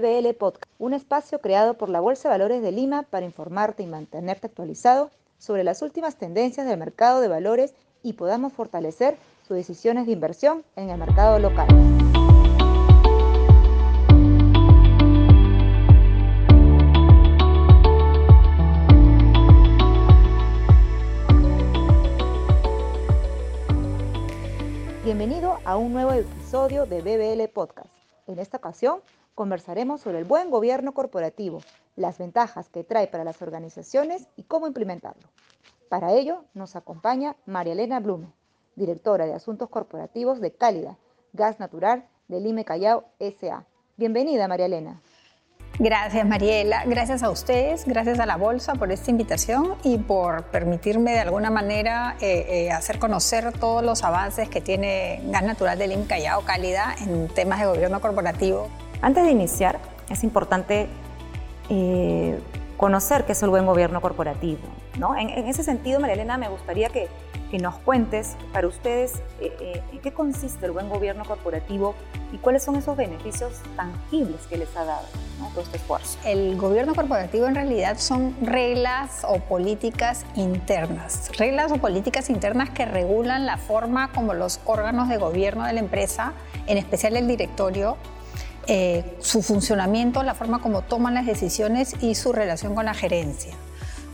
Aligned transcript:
BBL 0.00 0.32
Podcast, 0.32 0.72
un 0.78 0.94
espacio 0.94 1.42
creado 1.42 1.74
por 1.74 1.90
la 1.90 2.00
Bolsa 2.00 2.28
de 2.28 2.32
Valores 2.32 2.62
de 2.62 2.72
Lima 2.72 3.02
para 3.02 3.26
informarte 3.26 3.82
y 3.82 3.86
mantenerte 3.86 4.46
actualizado 4.46 5.10
sobre 5.36 5.64
las 5.64 5.82
últimas 5.82 6.16
tendencias 6.16 6.66
del 6.66 6.78
mercado 6.78 7.20
de 7.20 7.28
valores 7.28 7.74
y 8.02 8.14
podamos 8.14 8.54
fortalecer 8.54 9.18
sus 9.46 9.54
decisiones 9.54 10.06
de 10.06 10.12
inversión 10.12 10.64
en 10.76 10.88
el 10.88 10.96
mercado 10.96 11.38
local. 11.38 11.68
Bienvenido 25.04 25.58
a 25.66 25.76
un 25.76 25.92
nuevo 25.92 26.12
episodio 26.12 26.86
de 26.86 27.02
BBL 27.02 27.46
Podcast. 27.52 27.90
En 28.26 28.38
esta 28.38 28.56
ocasión 28.56 29.00
conversaremos 29.34 30.00
sobre 30.00 30.18
el 30.18 30.24
buen 30.24 30.50
gobierno 30.50 30.92
corporativo, 30.92 31.60
las 31.96 32.18
ventajas 32.18 32.68
que 32.68 32.84
trae 32.84 33.06
para 33.06 33.24
las 33.24 33.42
organizaciones 33.42 34.28
y 34.36 34.44
cómo 34.44 34.66
implementarlo. 34.66 35.28
Para 35.88 36.12
ello 36.12 36.44
nos 36.54 36.76
acompaña 36.76 37.36
María 37.46 37.74
Elena 37.74 38.00
Blume, 38.00 38.32
directora 38.76 39.26
de 39.26 39.34
Asuntos 39.34 39.68
Corporativos 39.68 40.40
de 40.40 40.52
Cálida, 40.52 40.98
Gas 41.32 41.60
Natural 41.60 42.08
de 42.28 42.40
Lime 42.40 42.64
Callao 42.64 43.04
SA. 43.18 43.66
Bienvenida, 43.96 44.48
María 44.48 44.66
Elena. 44.66 45.02
Gracias, 45.78 46.26
Mariela. 46.26 46.84
Gracias 46.86 47.22
a 47.22 47.30
ustedes, 47.30 47.86
gracias 47.86 48.20
a 48.20 48.26
la 48.26 48.36
Bolsa 48.36 48.74
por 48.74 48.92
esta 48.92 49.10
invitación 49.10 49.74
y 49.82 49.98
por 49.98 50.44
permitirme 50.44 51.12
de 51.12 51.20
alguna 51.20 51.50
manera 51.50 52.16
eh, 52.20 52.46
eh, 52.48 52.70
hacer 52.70 52.98
conocer 52.98 53.52
todos 53.58 53.82
los 53.82 54.04
avances 54.04 54.48
que 54.48 54.60
tiene 54.60 55.20
Gas 55.26 55.44
Natural 55.44 55.78
de 55.78 55.88
Lime 55.88 56.06
Callao 56.06 56.42
Cálida 56.42 56.94
en 57.00 57.28
temas 57.28 57.60
de 57.60 57.66
gobierno 57.66 58.00
corporativo. 58.00 58.68
Antes 59.02 59.24
de 59.24 59.32
iniciar, 59.32 59.80
es 60.10 60.22
importante 60.22 60.86
eh, 61.68 62.38
conocer 62.76 63.24
qué 63.24 63.32
es 63.32 63.42
el 63.42 63.50
buen 63.50 63.66
gobierno 63.66 64.00
corporativo. 64.00 64.60
¿no? 64.96 65.16
En, 65.16 65.28
ese 65.48 65.64
sentido, 65.64 65.98
María 65.98 66.14
Elena, 66.14 66.38
me 66.38 66.48
gustaría 66.48 66.88
que, 66.88 67.08
nos 67.60 67.74
cuentes 67.80 68.34
para 68.50 68.66
ustedes 68.66 69.16
eh, 69.38 69.54
eh, 69.60 69.82
en 69.92 70.00
qué 70.00 70.10
consiste 70.14 70.64
el 70.64 70.72
buen 70.72 70.88
gobierno 70.88 71.22
corporativo 71.26 71.94
y 72.32 72.38
cuáles 72.38 72.62
son 72.62 72.76
esos 72.76 72.96
beneficios 72.96 73.60
tangibles 73.76 74.40
que 74.48 74.56
les 74.56 74.74
ha 74.74 74.86
dado 74.86 75.06
todo 75.52 75.60
este 75.60 75.76
esfuerzo. 75.76 76.18
El 76.24 76.56
gobierno 76.56 76.94
corporativo 76.94 77.46
en 77.46 77.54
realidad 77.54 77.98
son 77.98 78.34
reglas 78.40 79.26
o 79.28 79.38
políticas 79.40 80.24
internas, 80.34 81.30
reglas 81.36 81.70
o 81.72 81.76
políticas 81.76 82.30
internas 82.30 82.70
que 82.70 82.86
regulan 82.86 83.44
la 83.44 83.58
forma 83.58 84.10
como 84.12 84.32
los 84.32 84.60
órganos 84.64 85.10
de 85.10 85.18
gobierno 85.18 85.66
de 85.66 85.74
la 85.74 85.80
empresa, 85.80 86.32
en 86.66 86.78
especial 86.78 87.18
el 87.18 87.28
directorio, 87.28 87.98
eh, 88.66 89.16
su 89.20 89.42
funcionamiento, 89.42 90.22
la 90.22 90.34
forma 90.34 90.60
como 90.60 90.82
toman 90.82 91.14
las 91.14 91.26
decisiones 91.26 91.94
y 92.00 92.14
su 92.14 92.32
relación 92.32 92.74
con 92.74 92.84
la 92.84 92.94
gerencia. 92.94 93.54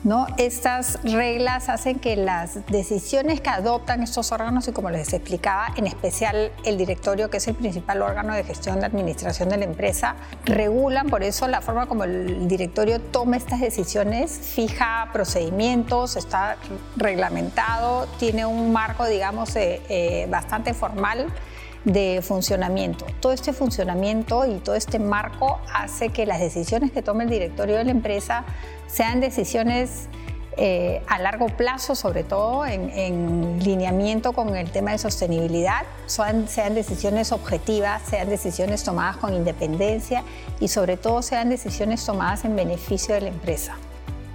¿no? 0.04 0.26
Estas 0.36 0.98
reglas 1.02 1.68
hacen 1.68 1.98
que 1.98 2.16
las 2.16 2.64
decisiones 2.66 3.40
que 3.40 3.50
adoptan 3.50 4.02
estos 4.02 4.30
órganos, 4.32 4.68
y 4.68 4.72
como 4.72 4.90
les 4.90 5.12
explicaba, 5.12 5.68
en 5.76 5.86
especial 5.86 6.52
el 6.64 6.78
directorio, 6.78 7.30
que 7.30 7.38
es 7.38 7.48
el 7.48 7.54
principal 7.54 8.02
órgano 8.02 8.34
de 8.34 8.44
gestión 8.44 8.80
de 8.80 8.86
administración 8.86 9.48
de 9.48 9.56
la 9.56 9.64
empresa, 9.64 10.16
regulan 10.44 11.08
por 11.08 11.22
eso 11.22 11.48
la 11.48 11.60
forma 11.60 11.86
como 11.86 12.04
el 12.04 12.46
directorio 12.48 13.00
toma 13.00 13.36
estas 13.36 13.60
decisiones, 13.60 14.32
fija 14.32 15.08
procedimientos, 15.12 16.16
está 16.16 16.56
reglamentado, 16.96 18.06
tiene 18.18 18.46
un 18.46 18.72
marco, 18.72 19.06
digamos, 19.06 19.56
eh, 19.56 19.82
eh, 19.88 20.26
bastante 20.30 20.74
formal 20.74 21.26
de 21.84 22.20
funcionamiento. 22.22 23.06
Todo 23.20 23.32
este 23.32 23.52
funcionamiento 23.52 24.46
y 24.46 24.58
todo 24.58 24.74
este 24.74 24.98
marco 24.98 25.60
hace 25.72 26.10
que 26.10 26.26
las 26.26 26.40
decisiones 26.40 26.92
que 26.92 27.02
tome 27.02 27.24
el 27.24 27.30
directorio 27.30 27.76
de 27.76 27.84
la 27.84 27.90
empresa 27.90 28.44
sean 28.86 29.20
decisiones 29.20 30.08
eh, 30.60 31.02
a 31.06 31.20
largo 31.20 31.46
plazo, 31.46 31.94
sobre 31.94 32.24
todo 32.24 32.66
en, 32.66 33.60
lineamiento 33.62 34.32
con 34.32 34.56
el 34.56 34.70
tema 34.72 34.90
de 34.90 34.98
sostenibilidad, 34.98 35.82
sean, 36.06 36.48
sean 36.48 36.74
decisiones 36.74 37.30
objetivas, 37.30 38.02
sean 38.02 38.28
decisiones 38.28 38.82
tomadas 38.82 39.18
con 39.18 39.34
independencia 39.34 40.24
y 40.58 40.66
sobre 40.66 40.96
todo 40.96 41.22
sean 41.22 41.48
decisiones 41.48 42.04
tomadas 42.04 42.44
en 42.44 42.56
beneficio 42.56 43.14
de 43.14 43.20
la 43.20 43.28
empresa. 43.28 43.76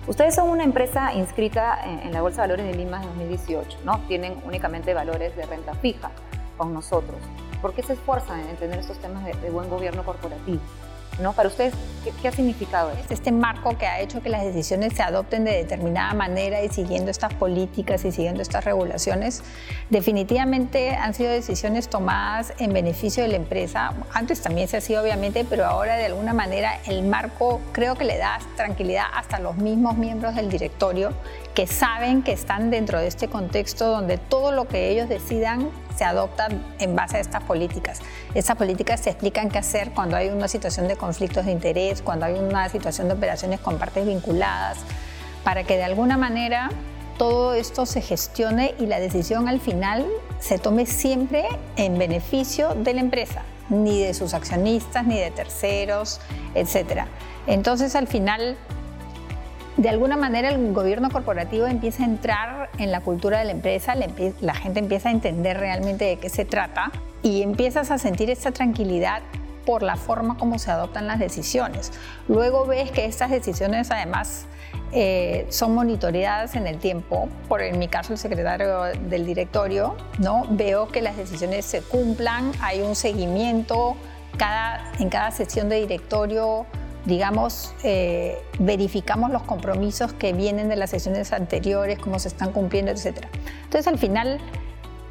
Ustedes 0.07 0.35
son 0.35 0.49
una 0.49 0.63
empresa 0.63 1.13
inscrita 1.13 1.79
en, 1.85 2.13
la 2.13 2.21
Bolsa 2.21 2.43
de 2.43 2.47
Valores 2.47 2.67
de 2.67 2.73
Lima 2.73 3.01
en 3.01 3.09
2018, 3.09 3.79
¿no? 3.83 3.99
Tienen 4.07 4.35
únicamente 4.45 4.93
valores 4.93 5.35
de 5.35 5.45
renta 5.45 5.73
fija 5.75 6.11
con 6.57 6.73
nosotros. 6.73 7.17
¿Por 7.61 7.73
qué 7.73 7.83
se 7.83 7.93
esfuerzan 7.93 8.41
en 8.41 8.49
entender 8.49 8.79
estos 8.79 8.97
temas 8.99 9.23
de, 9.23 9.49
buen 9.49 9.69
gobierno 9.69 10.03
corporativo? 10.03 10.59
¿No? 11.21 11.33
Para 11.33 11.47
ustedes, 11.47 11.75
¿qué, 12.21 12.27
ha 12.27 12.31
significado 12.31 12.91
esto? 12.91 13.13
Este 13.13 13.31
marco 13.31 13.77
que 13.77 13.85
ha 13.85 14.01
hecho 14.01 14.21
que 14.23 14.29
las 14.29 14.43
decisiones 14.43 14.93
se 14.93 15.03
adopten 15.03 15.43
de 15.43 15.51
determinada 15.51 16.13
manera 16.15 16.63
y 16.63 16.69
siguiendo 16.69 17.11
estas 17.11 17.35
políticas 17.35 18.03
y 18.03 18.11
siguiendo 18.11 18.41
estas 18.41 18.65
regulaciones, 18.65 19.43
definitivamente 19.91 20.89
han 20.89 21.13
sido 21.13 21.29
decisiones 21.29 21.87
tomadas 21.87 22.53
en 22.57 22.73
beneficio 22.73 23.21
de 23.21 23.29
la 23.29 23.35
empresa. 23.35 23.93
Antes 24.11 24.41
también 24.41 24.67
se 24.67 24.77
ha 24.77 24.81
sido, 24.81 25.03
obviamente, 25.03 25.45
pero 25.47 25.65
ahora 25.65 25.97
de 25.97 26.07
alguna 26.07 26.33
manera 26.33 26.79
el 26.87 27.03
marco 27.03 27.61
creo 27.71 27.95
que 27.95 28.05
le 28.05 28.17
da 28.17 28.39
tranquilidad 28.55 29.05
hasta 29.13 29.37
los 29.37 29.55
mismos 29.57 29.95
miembros 29.97 30.33
del 30.35 30.49
directorio 30.49 31.13
que 31.53 31.67
saben 31.67 32.23
que 32.23 32.31
están 32.31 32.71
dentro 32.71 32.99
de 32.99 33.07
este 33.07 33.27
contexto 33.27 33.87
donde 33.87 34.17
todo 34.17 34.51
lo 34.51 34.67
que 34.67 34.89
ellos 34.89 35.07
decidan 35.07 35.69
se 35.95 36.03
adopta 36.03 36.47
en 36.79 36.95
base 36.95 37.17
a 37.17 37.19
estas 37.19 37.43
políticas. 37.43 37.99
Estas 38.33 38.57
políticas 38.57 39.01
se 39.01 39.11
explican 39.11 39.49
qué 39.49 39.59
hacer 39.59 39.91
cuando 39.91 40.15
hay 40.15 40.29
una 40.29 40.47
situación 40.47 40.87
de 40.87 40.95
conflictos 40.95 41.45
de 41.45 41.51
interés, 41.51 42.01
cuando 42.01 42.25
hay 42.25 42.33
una 42.39 42.67
situación 42.69 43.07
de 43.07 43.13
operaciones 43.13 43.59
con 43.59 43.77
partes 43.77 44.05
vinculadas, 44.05 44.79
para 45.43 45.63
que 45.63 45.77
de 45.77 45.83
alguna 45.83 46.17
manera 46.17 46.71
todo 47.17 47.53
esto 47.53 47.85
se 47.85 48.01
gestione 48.01 48.73
y 48.79 48.87
la 48.87 48.99
decisión 48.99 49.47
al 49.47 49.59
final 49.59 50.07
se 50.39 50.57
tome 50.57 50.87
siempre 50.87 51.45
en 51.75 51.99
beneficio 51.99 52.73
de 52.73 52.95
la 52.95 53.01
empresa, 53.01 53.43
ni 53.69 54.01
de 54.01 54.15
sus 54.15 54.33
accionistas, 54.33 55.05
ni 55.05 55.19
de 55.19 55.29
terceros, 55.29 56.19
etc. 56.55 57.03
Entonces 57.45 57.95
al 57.95 58.07
final 58.07 58.57
de 59.77 59.89
alguna 59.89 60.17
manera 60.17 60.49
el 60.49 60.71
gobierno 60.71 61.09
corporativo 61.09 61.65
empieza 61.65 62.03
a 62.03 62.05
entrar 62.05 62.69
en 62.77 62.91
la 62.91 63.01
cultura 63.01 63.39
de 63.39 63.45
la 63.45 63.51
empresa, 63.51 63.95
la 64.41 64.53
gente 64.53 64.79
empieza 64.79 65.09
a 65.09 65.11
entender 65.11 65.57
realmente 65.57 66.05
de 66.05 66.17
qué 66.17 66.29
se 66.29 66.45
trata 66.45 66.91
y 67.23 67.41
empiezas 67.41 67.89
a 67.89 67.97
sentir 67.97 68.29
esta 68.29 68.51
tranquilidad 68.51 69.23
por 69.65 69.81
la 69.81 69.95
forma 69.95 70.37
como 70.37 70.59
se 70.59 70.71
adoptan 70.71 71.07
las 71.07 71.19
decisiones. 71.19 71.91
Luego 72.27 72.65
ves 72.65 72.91
que 72.91 73.05
estas 73.05 73.31
decisiones 73.31 73.89
además 73.91 74.45
eh, 74.91 75.47
son 75.49 75.73
monitoreadas 75.73 76.55
en 76.55 76.67
el 76.67 76.77
tiempo, 76.77 77.27
por 77.47 77.61
en 77.61 77.79
mi 77.79 77.87
caso 77.87 78.13
el 78.13 78.19
secretario 78.19 78.81
del 79.09 79.25
directorio, 79.25 79.95
¿no? 80.19 80.45
veo 80.49 80.87
que 80.89 81.01
las 81.01 81.17
decisiones 81.17 81.65
se 81.65 81.81
cumplan, 81.81 82.51
hay 82.61 82.81
un 82.81 82.95
seguimiento, 82.95 83.95
cada, 84.37 84.91
en 84.99 85.09
cada 85.09 85.31
sesión 85.31 85.69
de 85.69 85.79
directorio 85.81 86.65
digamos, 87.05 87.73
eh, 87.83 88.41
verificamos 88.59 89.31
los 89.31 89.43
compromisos 89.43 90.13
que 90.13 90.33
vienen 90.33 90.69
de 90.69 90.75
las 90.75 90.89
sesiones 90.89 91.33
anteriores, 91.33 91.99
cómo 91.99 92.19
se 92.19 92.29
están 92.29 92.51
cumpliendo, 92.51 92.91
etc. 92.91 93.25
Entonces, 93.63 93.87
al 93.87 93.97
final, 93.97 94.39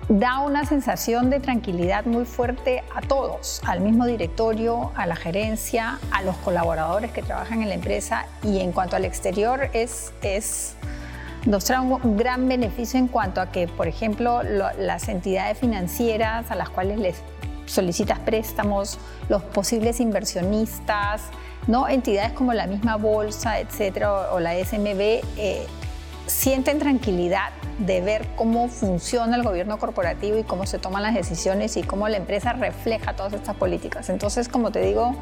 da 0.09 0.41
una 0.41 0.65
sensación 0.65 1.31
de 1.31 1.41
tranquilidad 1.41 2.05
muy 2.07 2.25
fuerte 2.25 2.83
a 2.95 3.01
todos, 3.03 3.61
al 3.67 3.81
mismo 3.81 4.07
directorio, 4.07 4.93
a 4.95 5.07
la 5.07 5.17
gerencia, 5.17 5.99
a 6.11 6.23
los 6.23 6.37
colaboradores 6.39 7.13
que 7.13 7.23
trabajan 7.23 7.63
en 7.63 7.69
la 7.69 7.75
empresa 7.75 8.27
y 8.43 8.61
en 8.61 8.73
cuanto 8.73 8.97
al 8.97 9.05
exterior 9.05 9.71
es, 9.73 10.13
es 10.23 10.75
nos 11.47 11.65
trae 11.65 11.81
un 11.81 12.17
gran 12.17 12.49
beneficio 12.49 12.99
en 12.99 13.09
cuanto 13.09 13.41
a 13.41 13.51
que, 13.51 13.67
por 13.67 13.89
ejemplo, 13.89 14.43
las 14.43 15.09
entidades 15.09 15.59
financieras 15.59 16.51
a 16.51 16.55
las 16.55 16.71
cuales 16.71 16.99
les 16.99 17.17
solicitas 17.67 18.19
préstamos, 18.21 18.99
los 19.29 19.43
posibles 19.43 19.99
inversionistas, 20.01 21.23
¿no? 21.67 21.89
entidades 21.89 22.33
como 22.33 22.53
la 22.53 22.67
misma 22.67 22.97
bolsa, 22.97 23.59
etcétera, 23.59 24.33
o, 24.33 24.41
la 24.41 24.53
SMB, 24.55 25.01
eh, 25.37 25.67
sienten 26.27 26.79
tranquilidad 26.79 27.51
de 27.79 28.01
ver 28.01 28.27
cómo 28.37 28.69
funciona 28.69 29.37
el 29.37 29.43
gobierno 29.43 29.79
corporativo 29.79 30.39
y 30.39 30.45
cómo 30.45 30.67
se 30.67 30.79
toman 30.79 31.03
las 31.03 31.15
decisiones 31.15 31.77
y 31.77 31.83
cómo 31.83 32.09
la 32.09 32.17
empresa 32.17 32.53
refleja 32.53 33.15
todas 33.15 33.33
estas 33.33 33.57
políticas. 33.57 34.09
Entonces, 34.09 34.49
como 34.49 34.71
te 34.71 34.81
digo, 34.81 35.17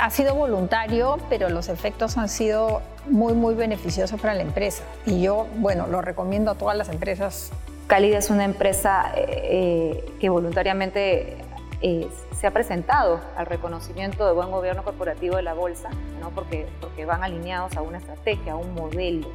ha 0.00 0.10
sido 0.10 0.34
voluntario, 0.34 1.18
pero 1.30 1.48
los 1.48 1.68
efectos 1.68 2.18
han 2.18 2.28
sido 2.28 2.82
muy, 3.08 3.32
muy 3.32 3.54
beneficiosos 3.54 4.20
para 4.20 4.34
la 4.34 4.42
empresa. 4.42 4.82
Y 5.06 5.22
yo, 5.22 5.46
bueno, 5.56 5.86
lo 5.86 6.02
recomiendo 6.02 6.50
a 6.50 6.54
todas 6.54 6.76
las 6.76 6.88
empresas 6.90 7.50
Cálida 7.88 8.18
es 8.18 8.28
una 8.28 8.44
empresa 8.44 9.12
eh, 9.16 9.24
eh, 9.26 10.12
que 10.20 10.28
voluntariamente 10.28 11.38
eh, 11.80 12.08
se 12.36 12.46
ha 12.46 12.50
presentado 12.50 13.20
al 13.36 13.46
reconocimiento 13.46 14.26
de 14.26 14.32
buen 14.32 14.50
gobierno 14.50 14.82
corporativo 14.82 15.36
de 15.36 15.42
la 15.42 15.54
bolsa, 15.54 15.90
¿no? 16.20 16.30
porque, 16.30 16.66
porque 16.80 17.04
van 17.04 17.22
alineados 17.22 17.76
a 17.76 17.82
una 17.82 17.98
estrategia, 17.98 18.54
a 18.54 18.56
un 18.56 18.74
modelo. 18.74 19.28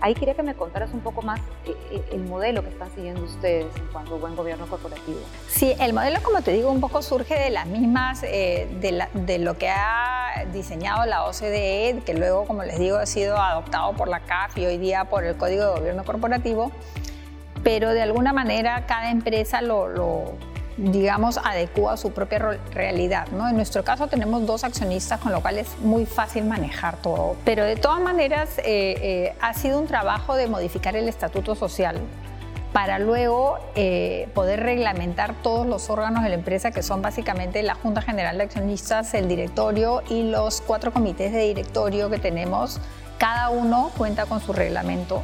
ahí 0.00 0.14
quería 0.14 0.34
que 0.34 0.44
me 0.44 0.54
contaras 0.54 0.92
un 0.92 1.00
poco 1.00 1.22
más 1.22 1.40
eh, 1.66 1.74
eh, 1.90 2.04
el 2.12 2.20
modelo 2.20 2.62
que 2.62 2.68
están 2.68 2.88
siguiendo 2.94 3.22
ustedes 3.24 3.66
en 3.76 3.86
cuanto 3.88 4.14
a 4.14 4.18
buen 4.18 4.36
gobierno 4.36 4.66
corporativo. 4.66 5.18
Sí, 5.48 5.74
el 5.80 5.92
modelo, 5.92 6.22
como 6.22 6.40
te 6.42 6.52
digo, 6.52 6.70
un 6.70 6.80
poco 6.80 7.02
surge 7.02 7.34
de 7.34 7.50
las 7.50 7.66
mismas, 7.66 8.20
de, 8.20 9.08
de, 9.12 9.38
lo 9.40 9.58
que 9.58 9.68
ha 9.68 10.44
diseñado 10.52 11.04
la 11.06 11.24
OCDE, 11.24 12.02
que 12.06 12.14
luego, 12.14 12.44
como 12.44 12.62
les 12.62 12.78
digo, 12.78 12.98
ha 12.98 13.06
sido 13.06 13.36
adoptado 13.38 13.92
por 13.94 14.06
la 14.06 14.20
CAF 14.20 14.56
y 14.56 14.66
hoy 14.66 14.78
día 14.78 15.06
por 15.06 15.24
el 15.24 15.36
Código 15.36 15.64
de 15.64 15.80
Gobierno 15.80 16.04
Corporativo, 16.04 16.70
pero 17.64 17.90
de 17.92 18.02
alguna 18.02 18.32
manera 18.32 18.86
cada 18.86 19.10
empresa 19.10 19.62
lo, 19.62 19.88
lo 19.88 20.51
digamos, 20.76 21.38
adecua 21.38 21.94
a 21.94 21.96
su 21.96 22.12
propia 22.12 22.38
realidad. 22.72 23.28
¿no? 23.28 23.48
En 23.48 23.56
nuestro 23.56 23.84
caso 23.84 24.06
tenemos 24.06 24.46
dos 24.46 24.64
accionistas, 24.64 25.20
con 25.20 25.32
lo 25.32 25.40
cual 25.40 25.58
es 25.58 25.78
muy 25.78 26.06
fácil 26.06 26.44
manejar 26.44 26.96
todo. 26.96 27.36
Pero 27.44 27.64
de 27.64 27.76
todas 27.76 28.00
maneras 28.00 28.58
eh, 28.58 28.64
eh, 28.64 29.34
ha 29.40 29.54
sido 29.54 29.78
un 29.78 29.86
trabajo 29.86 30.34
de 30.34 30.46
modificar 30.46 30.96
el 30.96 31.08
estatuto 31.08 31.54
social 31.54 32.00
para 32.72 32.98
luego 32.98 33.58
eh, 33.74 34.30
poder 34.32 34.60
reglamentar 34.60 35.34
todos 35.42 35.66
los 35.66 35.90
órganos 35.90 36.22
de 36.22 36.30
la 36.30 36.36
empresa, 36.36 36.70
que 36.70 36.82
son 36.82 37.02
básicamente 37.02 37.62
la 37.62 37.74
Junta 37.74 38.00
General 38.00 38.38
de 38.38 38.44
Accionistas, 38.44 39.12
el 39.12 39.28
directorio 39.28 40.02
y 40.08 40.22
los 40.22 40.62
cuatro 40.62 40.90
comités 40.90 41.32
de 41.32 41.40
directorio 41.40 42.08
que 42.08 42.18
tenemos. 42.18 42.80
Cada 43.18 43.50
uno 43.50 43.90
cuenta 43.98 44.24
con 44.24 44.40
su 44.40 44.54
reglamento. 44.54 45.22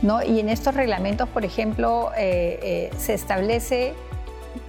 ¿no? 0.00 0.22
Y 0.22 0.40
en 0.40 0.48
estos 0.48 0.74
reglamentos, 0.74 1.28
por 1.28 1.44
ejemplo, 1.44 2.10
se 2.16 3.14
establece 3.14 3.94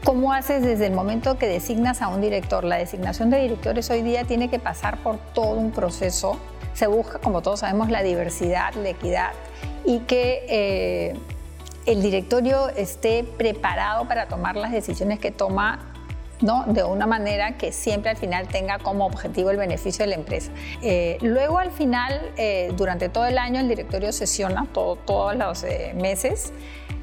¿Cómo 0.03 0.33
haces 0.33 0.63
desde 0.63 0.87
el 0.87 0.93
momento 0.93 1.37
que 1.37 1.47
designas 1.47 2.01
a 2.01 2.07
un 2.07 2.21
director? 2.21 2.63
La 2.63 2.77
designación 2.77 3.29
de 3.29 3.41
directores 3.41 3.89
hoy 3.89 4.01
día 4.01 4.23
tiene 4.23 4.49
que 4.49 4.59
pasar 4.59 4.97
por 4.97 5.17
todo 5.33 5.51
un 5.51 5.71
proceso. 5.71 6.37
Se 6.73 6.87
busca, 6.87 7.19
como 7.19 7.41
todos 7.41 7.61
sabemos, 7.61 7.89
la 7.89 8.03
diversidad, 8.03 8.73
la 8.75 8.89
equidad 8.89 9.31
y 9.85 9.99
que 9.99 10.45
eh, 10.47 11.13
el 11.85 12.01
directorio 12.01 12.69
esté 12.69 13.23
preparado 13.23 14.07
para 14.07 14.27
tomar 14.27 14.55
las 14.55 14.71
decisiones 14.71 15.19
que 15.19 15.31
toma 15.31 15.79
¿no? 16.41 16.65
de 16.67 16.83
una 16.83 17.05
manera 17.05 17.57
que 17.57 17.71
siempre 17.71 18.11
al 18.11 18.17
final 18.17 18.47
tenga 18.47 18.79
como 18.79 19.05
objetivo 19.05 19.49
el 19.49 19.57
beneficio 19.57 20.03
de 20.03 20.09
la 20.09 20.15
empresa. 20.15 20.51
Eh, 20.81 21.17
luego 21.21 21.59
al 21.59 21.71
final, 21.71 22.31
eh, 22.37 22.71
durante 22.75 23.09
todo 23.09 23.25
el 23.25 23.37
año, 23.37 23.59
el 23.59 23.67
directorio 23.67 24.11
sesiona 24.11 24.67
todos 24.73 25.35
los 25.35 25.65
meses 25.95 26.53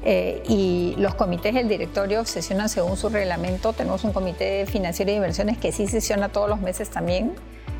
eh, 0.09 0.41
y 0.47 0.95
los 0.99 1.15
comités 1.15 1.53
del 1.53 1.67
directorio 1.67 2.23
sesionan 2.23 2.69
según 2.69 2.95
su 2.95 3.09
reglamento. 3.09 3.73
Tenemos 3.73 4.05
un 4.05 4.13
comité 4.13 4.65
financiero 4.65 5.11
de 5.11 5.17
inversiones 5.17 5.57
que 5.57 5.73
sí 5.73 5.85
sesiona 5.85 6.29
todos 6.29 6.47
los 6.47 6.61
meses 6.61 6.89
también. 6.89 7.35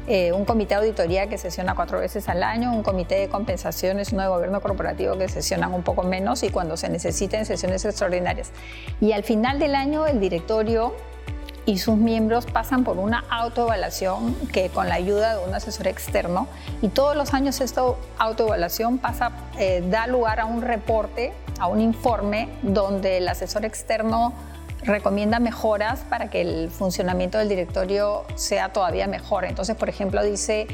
Eh, 0.09 0.33
un 0.33 0.43
comité 0.43 0.75
de 0.75 0.81
auditoría 0.81 1.27
que 1.29 1.37
sesiona 1.37 1.73
cuatro 1.73 1.99
veces 1.99 2.27
al 2.27 2.43
año, 2.43 2.73
un 2.73 2.83
comité 2.83 3.15
de 3.15 3.29
compensaciones, 3.29 4.11
uno 4.11 4.23
de 4.23 4.27
gobierno 4.27 4.59
corporativo 4.59 5.17
que 5.17 5.29
sesionan 5.29 5.73
un 5.73 5.83
poco 5.83 6.03
menos 6.03 6.43
y 6.43 6.49
cuando 6.49 6.75
se 6.75 6.89
necesiten 6.89 7.45
sesiones 7.45 7.85
extraordinarias. 7.85 8.51
Y 8.99 9.13
al 9.13 9.23
final 9.23 9.57
del 9.57 9.73
año 9.73 10.05
el 10.05 10.19
directorio 10.19 10.95
y 11.65 11.77
sus 11.77 11.95
miembros 11.95 12.45
pasan 12.45 12.83
por 12.83 12.97
una 12.97 13.23
autoevaluación 13.29 14.35
que 14.51 14.67
con 14.67 14.89
la 14.89 14.95
ayuda 14.95 15.37
de 15.37 15.45
un 15.45 15.55
asesor 15.55 15.87
externo 15.87 16.47
y 16.81 16.89
todos 16.89 17.15
los 17.15 17.33
años 17.33 17.61
esta 17.61 17.83
autoevaluación 18.17 18.97
pasa, 18.97 19.31
eh, 19.57 19.81
da 19.89 20.07
lugar 20.07 20.41
a 20.41 20.45
un 20.45 20.61
reporte, 20.61 21.33
a 21.59 21.67
un 21.67 21.81
informe 21.81 22.49
donde 22.61 23.17
el 23.17 23.27
asesor 23.27 23.65
externo 23.65 24.33
recomienda 24.83 25.39
mejoras 25.39 26.01
para 26.09 26.29
que 26.29 26.41
el 26.41 26.69
funcionamiento 26.69 27.37
del 27.37 27.49
directorio 27.49 28.25
sea 28.35 28.69
todavía 28.69 29.07
mejor. 29.07 29.45
Entonces, 29.45 29.75
por 29.75 29.89
ejemplo, 29.89 30.23
dice, 30.23 30.67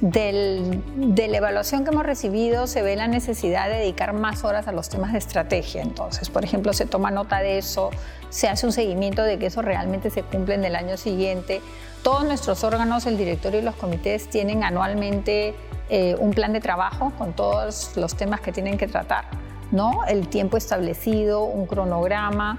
del, 0.00 0.82
de 0.96 1.28
la 1.28 1.38
evaluación 1.38 1.84
que 1.84 1.90
hemos 1.90 2.04
recibido 2.04 2.66
se 2.66 2.82
ve 2.82 2.96
la 2.96 3.06
necesidad 3.06 3.68
de 3.68 3.76
dedicar 3.76 4.12
más 4.14 4.44
horas 4.44 4.66
a 4.66 4.72
los 4.72 4.88
temas 4.88 5.12
de 5.12 5.18
estrategia. 5.18 5.82
Entonces, 5.82 6.30
por 6.30 6.44
ejemplo, 6.44 6.72
se 6.72 6.86
toma 6.86 7.10
nota 7.10 7.40
de 7.40 7.58
eso, 7.58 7.90
se 8.30 8.48
hace 8.48 8.66
un 8.66 8.72
seguimiento 8.72 9.22
de 9.22 9.38
que 9.38 9.46
eso 9.46 9.62
realmente 9.62 10.10
se 10.10 10.22
cumple 10.22 10.54
en 10.54 10.64
el 10.64 10.74
año 10.74 10.96
siguiente. 10.96 11.60
Todos 12.02 12.24
nuestros 12.24 12.64
órganos, 12.64 13.06
el 13.06 13.18
directorio 13.18 13.60
y 13.60 13.62
los 13.62 13.76
comités 13.76 14.28
tienen 14.30 14.64
anualmente 14.64 15.54
eh, 15.90 16.16
un 16.18 16.30
plan 16.30 16.52
de 16.52 16.60
trabajo 16.60 17.12
con 17.18 17.34
todos 17.34 17.92
los 17.96 18.16
temas 18.16 18.40
que 18.40 18.52
tienen 18.52 18.78
que 18.78 18.86
tratar, 18.86 19.24
¿no? 19.70 20.04
El 20.06 20.28
tiempo 20.28 20.56
establecido, 20.56 21.44
un 21.44 21.66
cronograma 21.66 22.58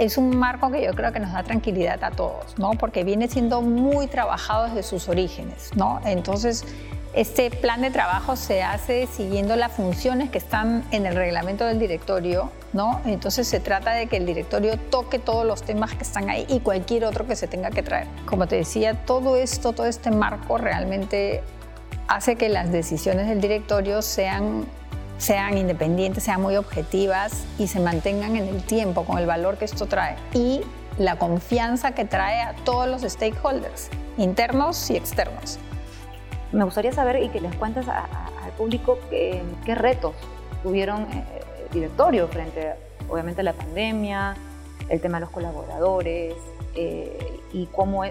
es 0.00 0.16
un 0.16 0.36
marco 0.36 0.70
que 0.70 0.82
yo 0.82 0.94
creo 0.94 1.12
que 1.12 1.20
nos 1.20 1.32
da 1.32 1.42
tranquilidad 1.42 2.02
a 2.02 2.10
todos, 2.10 2.58
¿no? 2.58 2.70
Porque 2.72 3.04
viene 3.04 3.28
siendo 3.28 3.60
muy 3.60 4.06
trabajado 4.06 4.64
desde 4.64 4.82
sus 4.82 5.10
orígenes, 5.10 5.70
¿no? 5.76 6.00
Entonces, 6.06 6.64
este 7.12 7.50
plan 7.50 7.82
de 7.82 7.90
trabajo 7.90 8.36
se 8.36 8.62
hace 8.62 9.06
siguiendo 9.08 9.56
las 9.56 9.72
funciones 9.72 10.30
que 10.30 10.38
están 10.38 10.84
en 10.90 11.04
el 11.04 11.16
reglamento 11.16 11.66
del 11.66 11.78
directorio, 11.78 12.50
¿no? 12.72 13.00
Entonces 13.04 13.48
se 13.48 13.60
trata 13.60 13.92
de 13.92 14.06
que 14.06 14.16
el 14.16 14.26
directorio 14.26 14.78
toque 14.78 15.18
todos 15.18 15.44
los 15.44 15.62
temas 15.62 15.94
que 15.94 16.04
están 16.04 16.30
ahí 16.30 16.46
y 16.48 16.60
cualquier 16.60 17.04
otro 17.04 17.26
que 17.26 17.36
se 17.36 17.46
tenga 17.46 17.70
que 17.70 17.82
traer. 17.82 18.06
Como 18.26 18.46
te 18.46 18.56
decía, 18.56 18.94
todo 19.04 19.36
esto, 19.36 19.72
todo 19.72 19.86
este 19.86 20.10
marco 20.10 20.56
realmente 20.56 21.42
hace 22.06 22.36
que 22.36 22.48
las 22.48 22.72
decisiones 22.72 23.28
del 23.28 23.40
directorio 23.40 24.02
sean 24.02 24.64
sean 25.20 25.58
independientes, 25.58 26.24
sean 26.24 26.40
muy 26.40 26.56
objetivas 26.56 27.44
y 27.58 27.66
se 27.66 27.78
mantengan 27.78 28.36
en 28.36 28.48
el 28.48 28.62
tiempo 28.64 29.04
con 29.04 29.18
el 29.18 29.26
valor 29.26 29.58
que 29.58 29.66
esto 29.66 29.84
trae 29.86 30.16
y 30.32 30.62
la 30.98 31.18
confianza 31.18 31.92
que 31.92 32.06
trae 32.06 32.40
a 32.40 32.54
todos 32.64 32.88
los 32.88 33.02
stakeholders, 33.02 33.90
internos 34.16 34.90
y 34.90 34.96
externos. 34.96 35.58
Me 36.52 36.64
gustaría 36.64 36.92
saber 36.92 37.22
y 37.22 37.28
que 37.28 37.40
les 37.40 37.54
cuentes 37.54 37.86
al 37.86 38.52
público 38.56 38.98
qué, 39.10 39.44
retos 39.74 40.14
tuvieron 40.62 41.02
el 41.02 41.18
eh, 41.18 41.68
directorio 41.70 42.26
frente, 42.26 42.72
obviamente, 43.08 43.42
a 43.42 43.44
la 43.44 43.52
pandemia, 43.52 44.34
el 44.88 45.02
tema 45.02 45.18
de 45.18 45.26
los 45.26 45.30
colaboradores 45.30 46.34
eh, 46.74 47.40
y 47.52 47.66
cómo, 47.66 48.04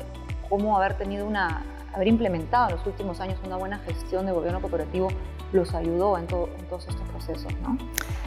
cómo 0.47 0.77
haber 0.77 0.93
tenido 0.93 1.25
una, 1.25 1.63
haber 1.93 2.07
implementado 2.07 2.69
en 2.69 2.75
los 2.75 2.85
últimos 2.85 3.19
años 3.19 3.39
una 3.43 3.57
buena 3.57 3.79
gestión 3.79 4.27
de 4.27 4.31
gobierno 4.31 4.61
cooperativo 4.61 5.09
los 5.51 5.73
ayudó 5.73 6.17
en, 6.17 6.27
todos 6.27 6.51
estos 6.87 7.07
procesos, 7.09 7.51
¿no? 7.61 7.77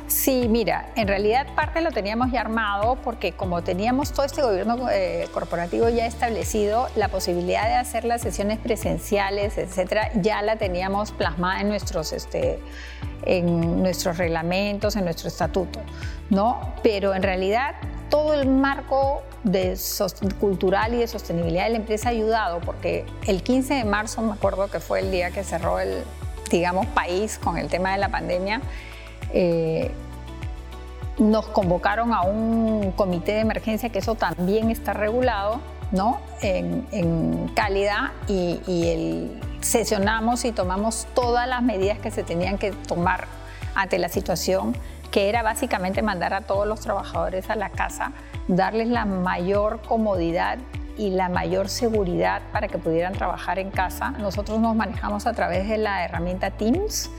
Sí, 0.07 0.47
mira, 0.49 0.91
en 0.97 1.09
realidad 1.09 1.47
parte 1.55 1.81
lo 1.81 1.91
teníamos 1.91 2.31
ya 2.33 2.41
armado 2.41 2.97
porque 2.97 3.33
como 3.33 3.63
teníamos 3.63 4.13
todo 4.13 4.27
este 4.27 4.43
gobierno 4.43 4.91
eh, 4.91 5.27
corporativo 5.33 5.89
ya 5.89 6.07
establecido, 6.07 6.89
la 6.97 7.09
posibilidad 7.09 7.67
de 7.67 7.75
hacer 7.75 8.05
las 8.05 8.21
sesiones 8.21 8.59
presenciales, 8.59 9.57
etcétera, 9.57 10.11
ya 10.21 10.43
la 10.43 10.57
teníamos 10.57 11.13
plasmada 11.13 11.61
en 11.61 11.69
nuestros, 11.69 12.13
este, 12.13 12.59
en 13.25 13.83
nuestros 13.83 14.19
reglamentos, 14.19 14.97
en 14.97 15.05
nuestro 15.05 15.29
estatuto, 15.29 15.81
¿no? 16.31 16.75
Pero 16.83 17.15
en 17.15 17.23
realidad 17.23 17.77
todo 18.11 18.35
el 18.35 18.49
marco 18.49 19.23
de 19.45 19.79
cultural 20.39 20.95
y 20.95 20.99
de 20.99 21.07
sostenibilidad 21.07 21.65
de 21.65 21.71
la 21.71 21.77
empresa 21.77 22.09
ha 22.09 22.13
ayudado 22.13 22.61
porque 22.61 23.07
el 23.27 23.43
15 23.43 23.75
de 23.75 23.85
marzo, 23.85 24.23
me 24.23 24.35
acuerdo 24.35 24.69
que 24.71 24.81
fue 24.81 25.01
el 25.01 25.11
día 25.11 25.31
que 25.31 25.43
cerró 25.43 25.81
el, 25.81 26.05
digamos, 26.59 26.87
país 26.87 27.39
con 27.39 27.59
el 27.59 27.69
tema 27.69 27.93
de 27.93 27.99
la 27.99 28.09
pandemia, 28.09 28.61
eh, 29.33 29.91
nos 31.19 31.47
convocaron 31.49 32.13
a 32.13 32.23
un 32.23 32.93
comité 32.93 33.33
de 33.33 33.41
emergencia, 33.41 33.91
que 33.91 33.99
eso 33.99 34.15
también 34.15 34.71
está 34.71 34.93
regulado, 34.93 35.61
¿no? 35.91 36.21
En, 36.41 36.87
en 36.91 37.49
Cálida 37.49 38.13
y, 38.27 38.61
el, 38.67 39.41
sesionamos 39.61 40.45
y 40.45 40.53
tomamos 40.53 41.07
todas 41.15 41.47
las 41.47 41.63
medidas 41.63 41.99
que 41.99 42.11
se 42.11 42.23
tenían 42.23 42.59
que 42.59 42.73
tomar 42.73 43.27
ante 43.75 43.99
la 43.99 44.09
situación, 44.09 44.75
que 45.11 45.29
era 45.29 45.43
básicamente 45.43 46.03
mandar 46.03 46.33
a 46.35 46.41
todos 46.41 46.67
los 46.67 46.81
trabajadores 46.81 47.51
a 47.51 47.57
la 47.57 47.69
casa, 47.69 48.13
darles 48.49 48.89
la 48.89 49.05
mayor 49.05 49.81
comodidad 49.83 50.59
y 50.97 51.11
la 51.11 51.29
mayor 51.29 51.69
seguridad 51.69 52.43
para 52.53 52.69
que 52.69 52.79
pudieran 52.79 53.13
trabajar 53.13 53.59
en 53.59 53.71
casa. 53.71 54.11
Nosotros 54.13 54.61
nos 54.61 54.77
manejamos 54.77 55.27
a 55.27 55.33
través 55.33 55.69
de 55.69 55.79
la 55.79 56.05
herramienta 56.05 56.51
Teams, 56.51 57.11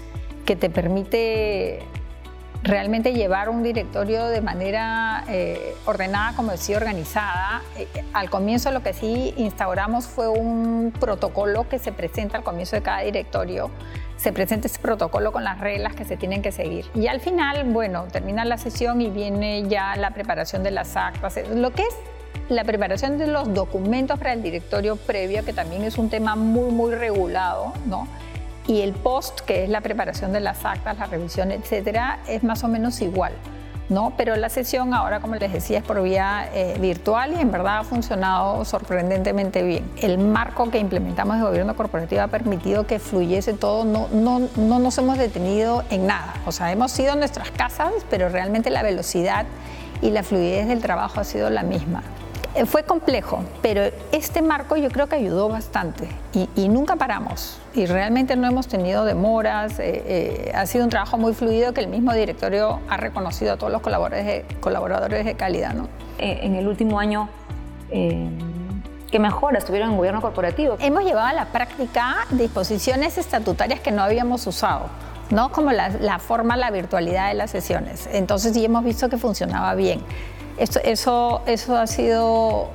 que 0.46 0.56
te 0.56 0.70
permite 0.70 1.80
realmente 2.64 3.14
llevar 3.14 3.50
un 3.50 3.62
directorio 3.62 4.26
de 4.28 4.42
manera 4.42 5.26
eh, 5.28 5.76
ordenada, 5.86 6.34
como 6.36 6.52
decía, 6.52 6.78
organizada. 6.78 7.62
Eh, 7.78 7.88
al 8.14 8.30
comienzo 8.30 8.72
lo 8.72 8.82
que 8.82 8.94
sí 8.94 9.34
instauramos 9.38 10.08
fue 10.08 10.30
un 10.30 10.94
protocolo 10.98 11.68
que 11.68 11.78
se 11.78 11.92
presenta 11.92 12.38
al 12.38 12.44
comienzo 12.44 12.76
de 12.76 12.82
cada 12.82 13.02
directorio. 13.02 13.70
Se 14.16 14.32
presenta 14.32 14.68
ese 14.68 14.80
protocolo 14.80 15.34
con 15.34 15.44
las 15.44 15.60
reglas 15.60 15.96
que 15.96 16.06
se 16.06 16.16
tienen 16.16 16.42
que 16.42 16.54
seguir. 16.54 16.86
Y 16.96 17.08
al 17.08 17.20
final, 17.20 17.66
bueno, 17.66 18.06
termina 18.06 18.46
la 18.46 18.58
sesión 18.58 19.02
y 19.02 19.10
viene 19.10 19.68
ya 19.68 19.98
la 19.98 20.12
preparación 20.12 20.64
de 20.64 20.72
las 20.72 20.96
actas. 20.96 21.38
Lo 21.54 21.72
que 21.72 21.82
es 21.82 21.96
la 22.50 22.64
preparación 22.64 23.18
de 23.18 23.28
los 23.28 23.54
documentos 23.54 24.18
para 24.18 24.34
el 24.34 24.42
directorio 24.42 24.96
previo, 24.96 25.44
que 25.46 25.54
también 25.54 25.84
es 25.84 25.98
un 25.98 26.10
tema 26.10 26.36
muy, 26.36 26.72
muy 26.72 26.94
regulado, 26.94 27.74
¿no? 27.86 28.08
Y 28.68 28.82
el 28.82 28.94
post, 28.94 29.42
que 29.42 29.64
es 29.64 29.70
la 29.70 29.82
preparación 29.82 30.32
de 30.32 30.40
las 30.40 30.64
actas, 30.64 30.98
la 30.98 31.06
revisión, 31.06 31.52
etcétera, 31.52 32.20
es 32.28 32.44
más 32.44 32.64
o 32.64 32.68
menos 32.68 33.02
igual. 33.02 33.34
¿no? 33.90 34.14
Pero 34.18 34.36
la 34.36 34.50
sesión 34.50 34.94
ahora, 34.94 35.20
como 35.20 35.36
les 35.36 35.52
decía, 35.52 35.80
es 35.80 35.84
por 35.84 36.02
vía 36.02 36.50
eh, 36.54 36.78
virtual 36.80 37.34
y 37.38 37.42
en 37.42 37.52
verdad 37.52 37.80
ha 37.80 37.84
funcionado 37.84 38.64
sorprendentemente 38.66 39.62
bien. 39.64 39.90
El 40.02 40.18
marco 40.18 40.70
que 40.72 40.80
implementamos 40.80 41.38
de 41.38 41.44
gobierno 41.44 41.76
corporativo 41.76 42.22
ha 42.22 42.28
permitido 42.28 42.88
que 42.88 43.00
fluyese 43.00 43.54
todo, 43.54 43.84
no, 43.84 44.08
no, 44.12 44.48
no 44.56 44.80
nos 44.80 44.98
hemos 44.98 45.18
detenido 45.18 45.84
en 45.90 46.08
nada. 46.08 46.34
O 46.46 46.52
sea, 46.52 46.72
hemos 46.72 46.98
ido 46.98 47.12
a 47.12 47.16
nuestras 47.16 47.52
casas, 47.52 47.92
pero 48.10 48.30
realmente 48.30 48.70
la 48.70 48.84
velocidad 48.84 49.46
y 50.02 50.12
la 50.12 50.24
fluidez 50.24 50.68
del 50.68 50.82
trabajo 50.82 51.20
ha 51.20 51.24
sido 51.24 51.50
la 51.50 51.64
misma. 51.64 52.04
Eh, 52.56 52.68
fue 52.68 52.84
complejo, 52.84 53.44
pero 53.64 53.82
este 54.12 54.44
marco 54.44 54.76
yo 54.76 54.90
creo 54.92 55.08
que 55.08 55.16
ayudó 55.16 55.50
bastante 55.50 56.08
y, 56.34 56.70
nunca 56.70 56.96
paramos 56.96 57.60
y 57.74 57.88
realmente 57.88 58.36
no 58.36 58.48
hemos 58.48 58.68
tenido 58.68 59.06
demoras, 59.06 59.80
eh, 59.80 60.04
eh, 60.06 60.52
ha 60.54 60.66
sido 60.68 60.84
un 60.84 60.92
trabajo 60.92 61.18
muy 61.18 61.34
fluido 61.34 61.74
que 61.74 61.82
el 61.82 61.88
mismo 61.88 62.14
directorio 62.14 62.80
ha 62.90 62.98
reconocido 62.98 63.54
a 63.54 63.58
todos 63.58 63.72
los 63.72 63.82
colaboradores 63.82 64.26
de, 64.26 64.56
colaboradores 64.60 65.26
de 65.26 65.34
calidad. 65.34 65.74
¿no? 65.74 65.88
en 66.20 66.56
el 66.56 66.68
último 66.68 67.00
año, 67.00 67.28
¿qué 67.90 69.20
mejoras 69.20 69.66
tuvieron 69.66 69.92
en 69.92 69.98
gobierno 69.98 70.22
corporativo? 70.22 70.78
Hemos 70.80 71.04
llevado 71.04 71.28
a 71.28 71.34
la 71.34 71.46
práctica 71.46 72.18
disposiciones 72.30 73.18
estatutarias 73.18 73.80
que 73.80 73.92
no 73.92 74.04
habíamos 74.04 74.46
usado. 74.46 74.86
¿no? 75.32 75.52
como 75.52 75.72
la, 75.72 75.90
la 75.90 76.20
forma, 76.20 76.56
la 76.56 76.70
virtualidad 76.70 77.30
de 77.30 77.34
las 77.34 77.50
sesiones. 77.50 78.08
Entonces 78.12 78.54
sí 78.54 78.64
hemos 78.64 78.84
visto 78.84 79.10
que 79.10 79.18
funcionaba 79.18 79.74
bien 79.74 80.02
eso, 80.58 81.42
eso 81.46 81.78
ha 81.78 81.88
sido 81.88 82.70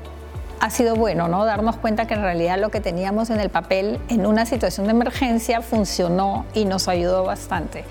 ha 0.60 0.70
sido 0.70 0.96
bueno, 0.96 1.28
¿no? 1.28 1.44
Darnos 1.44 1.76
cuenta 1.76 2.06
que 2.06 2.14
en 2.14 2.22
realidad 2.22 2.58
lo 2.58 2.70
que 2.70 2.80
teníamos 2.80 3.30
en 3.30 3.40
el 3.40 3.50
papel 3.50 4.00
en 4.08 4.26
una 4.26 4.46
situación 4.46 4.86
de 4.86 4.92
emergencia 4.92 5.62
funcionó 5.62 6.46
y 6.54 6.64
nos 6.64 6.88
ayudó 6.88 7.24
bastante, 7.24 7.84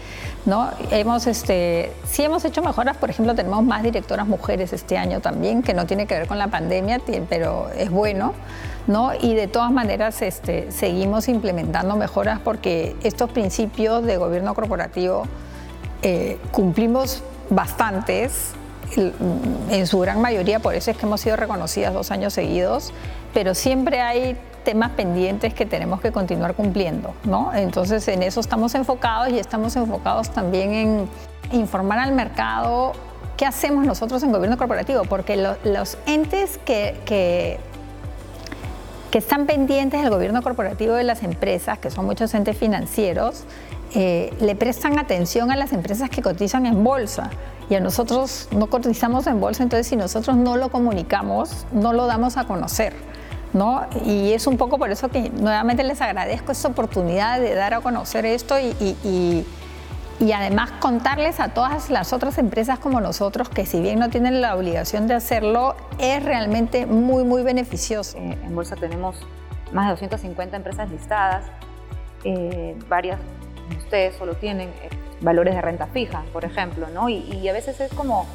¿no? 0.45 0.69
Hemos, 0.91 1.27
este, 1.27 1.91
sí 2.05 2.23
hemos 2.23 2.43
hecho 2.45 2.61
mejoras, 2.61 2.97
por 2.97 3.09
ejemplo, 3.09 3.35
tenemos 3.35 3.63
más 3.63 3.83
directoras 3.83 4.27
mujeres 4.27 4.73
este 4.73 4.97
año 4.97 5.21
también, 5.21 5.63
que 5.63 5.73
no 5.73 5.85
tiene 5.85 6.07
que 6.07 6.15
ver 6.15 6.27
con 6.27 6.37
la 6.37 6.47
pandemia, 6.47 6.99
pero 7.29 7.69
es 7.77 7.89
bueno, 7.89 8.33
¿no? 8.85 9.11
Y 9.19 9.35
de 9.35 9.47
todas 9.47 9.71
maneras 9.71 10.21
este, 10.21 10.71
seguimos 10.71 11.27
implementando 11.27 11.95
mejoras 11.95 12.39
porque 12.43 12.95
estos 13.03 13.29
principios 13.29 14.03
de 14.03 14.17
gobierno 14.17 14.53
corporativo 14.53 15.23
eh, 16.01 16.37
cumplimos 16.51 17.23
bastantes 17.49 18.56
en 18.95 19.87
su 19.87 19.99
gran 19.99 20.21
mayoría, 20.21 20.59
por 20.59 20.75
eso 20.75 20.91
es 20.91 20.97
que 20.97 21.05
hemos 21.05 21.21
sido 21.21 21.35
reconocidas 21.35 21.93
dos 21.93 22.11
años 22.11 22.33
seguidos, 22.33 22.93
pero 23.33 23.53
siempre 23.53 24.01
hay 24.01 24.37
temas 24.63 24.91
pendientes 24.91 25.53
que 25.53 25.65
tenemos 25.65 26.01
que 26.01 26.11
continuar 26.11 26.53
cumpliendo, 26.53 27.13
¿no? 27.23 27.53
Entonces 27.53 28.07
en 28.07 28.23
eso 28.23 28.39
estamos 28.39 28.75
enfocados 28.75 29.29
y 29.29 29.39
estamos 29.39 29.75
enfocados 29.75 30.29
también 30.29 30.73
en 30.73 31.09
informar 31.51 31.99
al 31.99 32.11
mercado 32.13 32.93
qué 33.37 33.45
hacemos 33.45 33.85
nosotros 33.85 34.23
en 34.23 34.31
gobierno 34.31 34.57
corporativo, 34.57 35.03
porque 35.03 35.37
los 35.63 35.97
entes 36.05 36.57
que, 36.65 36.99
que, 37.05 37.59
que, 39.11 39.17
están 39.19 39.45
pendientes 39.45 40.01
del 40.01 40.09
gobierno 40.09 40.41
corporativo 40.41 40.95
de 40.95 41.03
las 41.03 41.23
empresas, 41.23 41.77
que 41.77 41.91
son 41.91 42.05
muchos 42.05 42.33
entes 42.33 42.57
financieros, 42.57 43.43
eh, 43.93 44.33
le 44.41 44.55
prestan 44.55 44.99
atención 44.99 45.51
a 45.51 45.55
las 45.55 45.71
empresas 45.71 46.09
que 46.09 46.21
cotizan 46.21 46.65
en 46.65 46.83
bolsa 46.83 47.29
y 47.69 47.75
a 47.75 47.79
nosotros 47.79 48.47
no 48.51 48.67
cotizamos 48.67 49.27
en 49.27 49.39
bolsa, 49.39 49.63
entonces 49.63 49.87
si 49.87 49.95
nosotros 49.95 50.37
no 50.37 50.57
lo 50.57 50.69
comunicamos, 50.69 51.65
no 51.71 51.93
lo 51.93 52.05
damos 52.05 52.37
a 52.37 52.45
conocer. 52.45 52.93
¿no? 53.53 53.87
Y 54.05 54.33
es 54.33 54.45
un 54.45 54.57
poco 54.57 54.77
por 54.77 54.91
eso 54.91 55.09
que 55.09 55.29
nuevamente 55.29 55.83
les 55.83 56.01
agradezco 56.01 56.51
esta 56.51 56.67
oportunidad 56.67 57.39
de 57.39 57.55
dar 57.55 57.73
a 57.73 57.81
conocer 57.81 58.25
esto 58.25 58.59
y, 58.59 58.75
y, 58.79 59.45
y, 60.19 60.31
además 60.31 60.71
contarles 60.79 61.39
a 61.39 61.49
todas 61.49 61.89
las 61.89 62.11
otras 62.11 62.37
empresas 62.37 62.77
como 62.79 62.99
nosotros 62.99 63.49
que 63.49 63.65
si 63.65 63.79
bien 63.79 63.99
no 63.99 64.09
tienen 64.09 64.41
la 64.41 64.55
obligación 64.55 65.07
de 65.07 65.15
hacerlo, 65.15 65.75
es 65.97 66.23
realmente 66.23 66.85
muy, 66.85 67.23
muy 67.23 67.41
beneficioso. 67.43 68.17
Eh, 68.17 68.37
en 68.43 68.53
bolsa 68.53 68.75
tenemos 68.75 69.15
más 69.71 69.85
de 69.85 69.91
250 69.91 70.57
empresas 70.57 70.89
listadas, 70.91 71.45
eh, 72.23 72.77
varias 72.89 73.19
ustedes 73.77 74.15
solo 74.15 74.35
tienen 74.35 74.69
eh, 74.69 74.89
valores 75.21 75.55
de 75.55 75.61
renta 75.61 75.87
fija, 75.87 76.23
por 76.33 76.45
ejemplo, 76.45 76.87
¿no? 76.93 77.09
Y, 77.09 77.47
a 77.47 77.53
veces 77.53 77.79
es 77.79 77.91
como, 77.93 78.25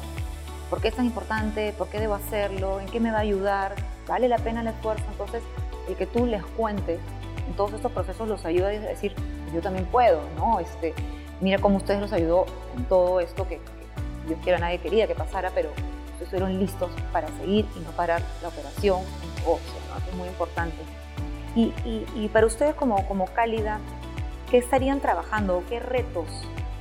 ¿por 0.69 0.81
qué 0.81 0.89
es 0.89 0.95
tan 0.95 1.05
importante? 1.05 1.73
¿Por 1.77 1.87
qué 1.87 1.99
debo 1.99 2.15
hacerlo? 2.15 2.79
¿En 2.79 2.87
qué 2.87 2.99
me 2.99 3.11
va 3.11 3.17
a 3.17 3.21
ayudar? 3.21 3.75
¿Vale 4.07 4.27
la 4.27 4.37
pena 4.37 4.61
el 4.61 4.67
esfuerzo? 4.67 5.05
Entonces, 5.11 5.43
el 5.87 5.95
que 5.95 6.05
tú 6.05 6.25
les 6.25 6.43
cuentes 6.43 6.99
en 7.47 7.53
todos 7.53 7.73
estos 7.73 7.91
procesos 7.91 8.27
los 8.27 8.45
ayuda 8.45 8.67
a 8.67 8.71
decir, 8.71 9.13
yo 9.53 9.61
también 9.61 9.85
puedo, 9.85 10.21
¿no? 10.37 10.59
Este, 10.59 10.93
mira 11.41 11.59
cómo 11.59 11.77
ustedes 11.77 12.01
los 12.01 12.11
ayudó 12.13 12.45
en 12.77 12.85
todo 12.85 13.19
esto 13.19 13.47
que, 13.47 13.57
que 13.57 14.27
Dios 14.27 14.39
quiera 14.43 14.59
nadie 14.59 14.79
quería 14.79 15.07
que 15.07 15.15
pasara, 15.15 15.51
pero 15.53 15.69
ustedes 16.13 16.29
fueron 16.29 16.59
listos 16.59 16.89
para 17.11 17.27
seguir 17.39 17.65
y 17.75 17.79
no 17.79 17.91
parar 17.91 18.21
la 18.41 18.47
operación 18.47 19.01
o 19.45 19.59
¿no? 19.89 20.09
es 20.09 20.15
muy 20.15 20.27
importante. 20.27 20.77
Y, 21.55 21.71
y, 22.15 22.29
para 22.33 22.47
ustedes 22.47 22.73
como, 22.73 23.07
como 23.07 23.27
Cálida, 23.27 23.79
¿qué 24.49 24.57
estarían 24.57 25.01
trabajando? 25.01 25.63
¿Qué 25.69 25.79
retos 25.79 26.25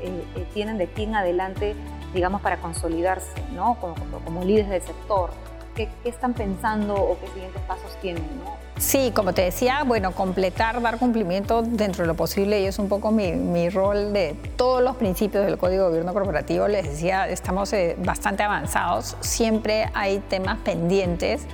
eh, 0.03 0.25
eh, 0.37 0.47
tienen 0.53 0.79
de 0.79 0.85
aquí 0.85 1.05
en 1.05 1.15
adelante, 1.15 1.75
digamos, 2.15 2.41
para 2.41 2.59
consolidarse, 2.59 3.33
¿no? 3.55 3.77
Como, 3.81 3.95
como, 4.25 4.45
líderes 4.45 4.71
del 4.71 4.83
sector. 4.83 5.31
¿Qué, 5.75 5.89
¿Qué, 6.03 6.11
están 6.11 6.35
pensando 6.35 6.95
o 6.95 7.19
qué 7.19 7.29
siguientes 7.29 7.63
pasos 7.63 7.97
tienen? 8.03 8.23
¿no? 8.45 8.63
Sí, 8.77 9.13
como 9.15 9.33
te 9.33 9.43
decía, 9.43 9.85
bueno, 9.85 10.13
completar, 10.13 10.83
dar 10.83 10.99
cumplimiento 10.99 11.63
dentro 11.63 12.03
de 12.03 12.09
lo 12.09 12.15
posible 12.15 12.61
y 12.61 12.67
es 12.67 12.79
un 12.79 12.89
poco 12.89 13.13
mi, 13.13 13.33
mi 13.33 13.71
rol 13.71 14.13
de 14.13 14.35
todos 14.57 14.83
los 14.83 14.97
principios 14.97 15.47
del 15.47 15.57
Código 15.57 15.85
de 15.85 15.89
Gobierno 15.91 16.13
Corporativo. 16.13 16.67
Les 16.69 16.85
decía, 16.85 17.29
estamos 17.29 17.73
eh, 17.73 17.97
bastante 17.99 18.43
avanzados, 18.43 19.17
siempre 19.21 19.89
hay 19.95 20.19
temas 20.19 20.59
pendientes 20.59 21.47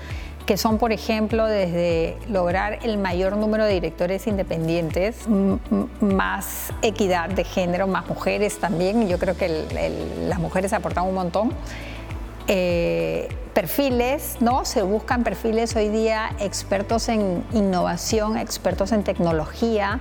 que 0.49 0.57
son, 0.57 0.79
por 0.79 0.93
ejemplo, 0.93 1.45
desde 1.45 2.17
lograr 2.31 2.79
el 2.83 2.97
mayor 2.97 3.37
número 3.37 3.67
de 3.67 3.75
directores 3.75 4.27
independientes, 4.27 5.27
más 6.01 6.73
equidad 6.81 7.29
de 7.29 7.45
género, 7.45 7.87
más 7.87 8.09
mujeres 8.09 8.57
también, 8.57 9.07
yo 9.09 9.19
creo 9.19 9.37
que 9.37 9.67
las 10.27 10.39
mujeres 10.39 10.73
aportan 10.73 11.05
un 11.05 11.13
montón. 11.13 11.53
Eh, 12.47 13.29
perfiles, 13.53 14.39
¿no? 14.41 14.65
Se 14.65 14.81
buscan 14.81 15.23
perfiles 15.23 15.77
hoy 15.77 15.91
día 15.91 16.31
expertos 16.39 17.11
en 17.11 17.45
innovación, 17.53 18.39
expertos 18.39 18.93
en 18.93 19.05
tecnología, 19.05 20.01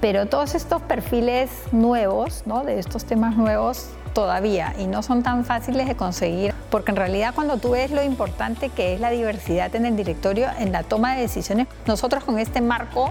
pero 0.00 0.24
todos 0.24 0.54
estos 0.54 0.80
perfiles 0.80 1.50
nuevos, 1.72 2.44
¿no? 2.46 2.64
De 2.64 2.78
estos 2.78 3.04
temas 3.04 3.36
nuevos 3.36 3.90
todavía 4.14 4.74
y 4.78 4.86
no 4.86 5.02
son 5.02 5.22
tan 5.22 5.44
fáciles 5.44 5.86
de 5.86 5.96
conseguir, 5.96 6.54
porque 6.70 6.92
en 6.92 6.96
realidad 6.96 7.34
cuando 7.34 7.58
tú 7.58 7.72
ves 7.72 7.90
lo 7.90 8.02
importante 8.02 8.70
que 8.70 8.94
es 8.94 9.00
la 9.00 9.10
diversidad 9.10 9.74
en 9.74 9.84
el 9.84 9.96
directorio, 9.96 10.48
en 10.58 10.72
la 10.72 10.84
toma 10.84 11.14
de 11.14 11.22
decisiones, 11.22 11.66
nosotros 11.86 12.24
con 12.24 12.38
este 12.38 12.60
marco, 12.60 13.10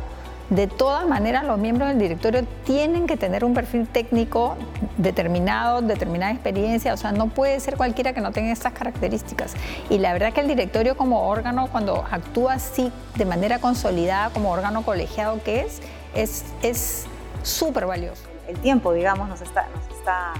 de 0.49 0.67
todas 0.67 1.07
maneras 1.07 1.45
los 1.45 1.57
miembros 1.57 1.89
del 1.89 1.99
directorio 1.99 2.45
tienen 2.65 3.07
que 3.07 3.17
tener 3.17 3.43
un 3.43 3.53
perfil 3.53 3.87
técnico 3.87 4.55
determinado, 4.97 5.81
determinada 5.81 6.31
experiencia, 6.31 6.93
o 6.93 6.97
sea, 6.97 7.11
no 7.11 7.27
puede 7.27 7.59
ser 7.59 7.77
cualquiera 7.77 8.13
que 8.13 8.21
no 8.21 8.31
tenga 8.31 8.51
estas 8.51 8.73
características. 8.73 9.55
Y 9.89 9.99
la 9.99 10.13
verdad 10.13 10.33
que 10.33 10.41
el 10.41 10.47
directorio 10.47 10.95
como 10.97 11.27
órgano, 11.27 11.67
cuando 11.71 12.05
actúa 12.11 12.53
así 12.53 12.91
de 13.15 13.25
manera 13.25 13.59
consolidada 13.59 14.29
como 14.29 14.51
órgano 14.51 14.83
colegiado 14.83 15.41
que 15.43 15.61
es, 15.61 16.45
es 16.61 17.05
súper 17.41 17.85
valioso. 17.85 18.23
El 18.47 18.57
tiempo, 18.59 18.93
digamos, 18.93 19.29
nos 19.29 19.41
está, 19.41 19.67
nos 19.73 19.97
está 19.97 20.33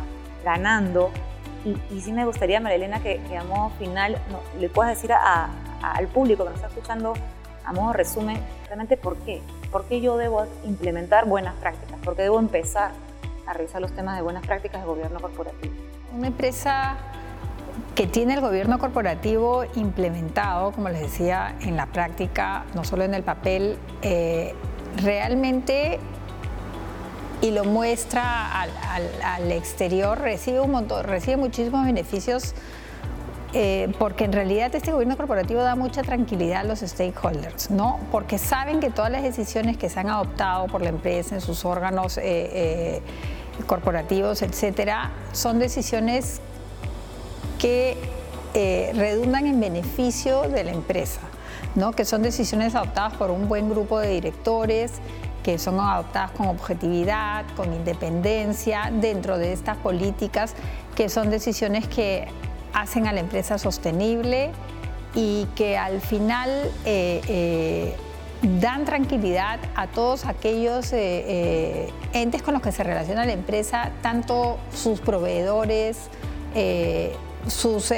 ganando. 0.44 1.12
Y, 1.66 1.78
y 1.96 2.02
sí 2.02 2.12
me 2.12 2.26
gustaría, 2.26 2.60
María 2.60 2.76
Elena, 2.76 3.02
que, 3.02 3.22
a 3.38 3.44
modo 3.44 3.70
final 3.80 4.18
le 4.60 4.70
puedas 4.70 4.96
decir 4.96 5.14
al 5.14 6.08
público 6.08 6.44
que 6.44 6.50
nos 6.50 6.60
está 6.60 6.68
escuchando, 6.68 7.14
a 7.66 7.74
modo 7.74 7.94
resumen, 7.94 8.38
realmente 8.68 8.98
por 8.98 9.18
qué. 9.18 9.42
¿Por 9.72 9.86
qué 9.86 10.02
yo 10.02 10.18
debo 10.18 10.46
implementar 10.66 11.26
buenas 11.26 11.56
prácticas? 11.56 11.98
¿Por 12.04 12.16
qué 12.16 12.24
debo 12.24 12.40
empezar 12.40 12.92
a 13.48 13.54
revisar 13.54 13.82
los 13.82 13.94
temas 13.94 14.16
de 14.16 14.22
buenas 14.22 14.46
prácticas 14.46 14.82
de 14.82 14.88
gobierno 14.88 15.20
corporativo? 15.20 15.74
Una 16.14 16.28
empresa 16.28 16.98
que 17.96 18.08
tiene 18.08 18.34
el 18.34 18.42
gobierno 18.42 18.80
corporativo 18.80 19.66
implementado, 19.76 20.72
como 20.72 20.90
les 20.90 21.02
decía, 21.02 21.56
en 21.62 21.78
la 21.78 21.86
práctica, 21.88 22.66
no 22.76 22.84
solo 22.84 23.04
en 23.04 23.14
el 23.14 23.24
papel, 23.24 23.78
eh, 24.02 24.54
realmente 25.02 26.00
y 27.44 27.52
lo 27.52 27.66
muestra 27.66 28.62
al, 28.62 29.52
exterior, 29.52 30.18
recibe, 30.18 30.62
un 30.62 30.72
montón, 30.72 31.04
recibe 31.04 31.36
muchísimos 31.36 31.86
beneficios 31.86 32.54
eh, 33.52 33.94
porque 34.00 34.24
en 34.24 34.32
realidad 34.32 34.74
este 34.74 34.94
gobierno 34.94 35.18
corporativo 35.18 35.62
da 35.62 35.76
mucha 35.76 36.04
tranquilidad 36.04 36.62
a 36.62 36.64
los 36.64 36.80
stakeholders, 36.80 37.70
¿no? 37.70 38.00
Porque 38.14 38.38
saben 38.38 38.80
que 38.80 38.90
todas 38.90 39.12
las 39.12 39.24
decisiones 39.24 39.76
que 39.76 39.90
se 39.90 40.00
han 40.00 40.10
adoptado 40.10 40.68
por 40.68 40.82
la 40.82 40.88
empresa 40.88 41.36
en 41.36 41.42
sus 41.42 41.66
órganos 41.66 42.18
eh, 42.18 42.22
eh, 42.24 43.02
corporativos, 43.68 44.42
etcétera, 44.42 45.12
son 45.34 45.60
decisiones 45.60 46.40
que 47.60 47.98
redundan 48.96 49.48
en 49.48 49.60
beneficio 49.60 50.44
de 50.44 50.64
la 50.64 50.72
empresa, 50.72 51.22
¿no? 51.76 51.92
Que 51.92 52.06
son 52.06 52.22
decisiones 52.22 52.74
adoptadas 52.74 53.16
por 53.16 53.32
un 53.32 53.50
buen 53.50 53.70
grupo 53.70 54.00
de 54.00 54.10
directores 54.10 55.02
que 55.44 55.60
son 55.60 55.80
adoptadas 55.80 56.32
con 56.32 56.48
objetividad, 56.48 57.46
con 57.56 57.74
independencia, 57.74 58.92
dentro 58.92 59.38
de 59.38 59.54
estas 59.54 59.78
políticas, 59.78 60.56
que 60.96 61.10
son 61.10 61.30
decisiones 61.30 61.88
que 61.88 62.28
hacen 62.74 63.08
a 63.08 63.14
la 63.14 63.20
empresa 63.20 63.58
sostenible 63.58 64.52
y 65.14 65.46
que 65.56 65.78
al 65.78 66.02
final 66.02 66.50
eh, 66.86 67.22
eh, 67.28 67.96
dan 68.42 68.86
tranquilidad 68.86 69.60
a 69.76 69.88
todos 69.88 70.26
aquellos 70.26 70.92
eh, 70.92 71.90
entes 72.14 72.42
con 72.42 72.54
los 72.56 72.64
que 72.64 72.72
se 72.72 72.84
relaciona 72.84 73.26
la 73.26 73.34
empresa, 73.34 73.92
tanto 74.02 74.58
sus 74.74 75.00
proveedores, 75.00 76.10
sus 77.48 77.92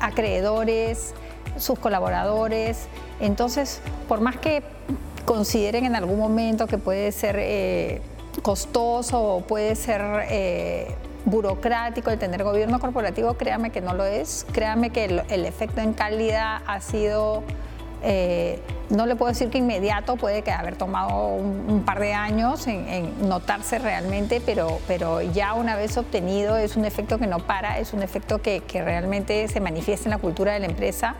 acreedores, 0.00 1.14
sus 1.58 1.78
colaboradores. 1.78 2.88
Entonces, 3.20 3.80
por 4.08 4.20
más 4.20 4.36
que 4.36 4.62
consideren 5.26 5.84
en 5.84 5.94
algún 5.94 6.18
momento 6.18 6.66
que 6.66 6.78
puede 6.78 7.12
ser 7.12 8.00
costoso 8.42 9.20
o 9.22 9.40
puede 9.42 9.74
ser 9.74 10.00
burocrático 11.26 12.10
el 12.10 12.18
tener 12.18 12.44
gobierno 12.44 12.78
corporativo, 12.78 13.34
créame 13.34 13.70
que 13.70 13.82
no 13.82 13.92
lo 13.92 14.06
es. 14.06 14.46
Créame 14.52 14.90
que 14.90 15.04
el, 15.04 15.44
efecto 15.44 15.80
en 15.80 15.92
calidad 15.92 16.62
ha 16.66 16.80
sido, 16.80 17.42
eh, 18.02 18.60
no 18.90 19.06
le 19.06 19.16
puedo 19.16 19.32
decir 19.32 19.50
que 19.50 19.58
inmediato, 19.58 20.16
puede 20.16 20.42
que 20.42 20.52
haber 20.52 20.76
tomado 20.76 21.26
un, 21.26 21.82
par 21.84 21.98
de 21.98 22.14
años 22.14 22.66
en, 22.68 23.28
notarse 23.28 23.78
realmente, 23.78 24.40
pero, 24.40 24.78
pero 24.86 25.20
ya 25.20 25.54
una 25.54 25.76
vez 25.76 25.98
obtenido 25.98 26.56
es 26.56 26.76
un 26.76 26.84
efecto 26.84 27.18
que 27.18 27.26
no 27.26 27.40
para, 27.40 27.78
es 27.78 27.92
un 27.92 28.02
efecto 28.02 28.40
que, 28.40 28.60
que 28.60 28.82
realmente 28.82 29.48
se 29.48 29.60
manifiesta 29.60 30.08
en 30.08 30.12
la 30.12 30.18
cultura 30.18 30.52
de 30.52 30.60
la 30.60 30.66
empresa 30.66 31.16